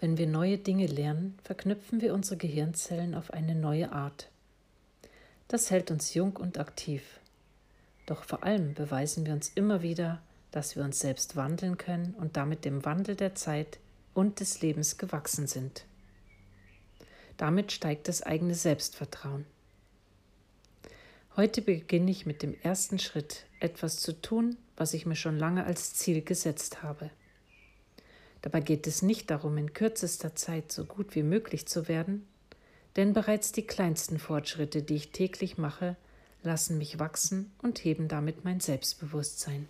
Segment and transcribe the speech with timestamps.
[0.00, 4.30] Wenn wir neue Dinge lernen, verknüpfen wir unsere Gehirnzellen auf eine neue Art.
[5.46, 7.02] Das hält uns jung und aktiv.
[8.06, 10.22] Doch vor allem beweisen wir uns immer wieder,
[10.52, 13.78] dass wir uns selbst wandeln können und damit dem Wandel der Zeit
[14.14, 15.84] und des Lebens gewachsen sind.
[17.36, 19.44] Damit steigt das eigene Selbstvertrauen.
[21.36, 25.64] Heute beginne ich mit dem ersten Schritt, etwas zu tun, was ich mir schon lange
[25.64, 27.10] als Ziel gesetzt habe.
[28.42, 32.26] Dabei geht es nicht darum, in kürzester Zeit so gut wie möglich zu werden,
[32.96, 35.96] denn bereits die kleinsten Fortschritte, die ich täglich mache,
[36.42, 39.68] lassen mich wachsen und heben damit mein Selbstbewusstsein.